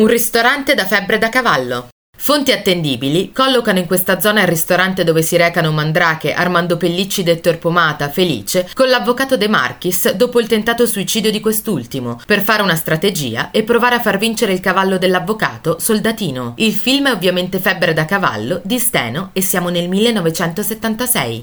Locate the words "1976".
19.90-21.38